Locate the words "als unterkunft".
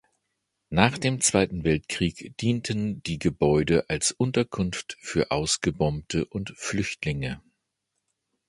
3.87-4.97